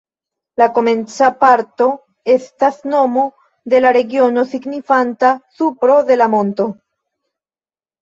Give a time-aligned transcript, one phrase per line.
[0.61, 1.89] La komenca parto
[2.37, 3.27] estas nomo
[3.75, 6.73] de la regiono, signifanta supro de la monto.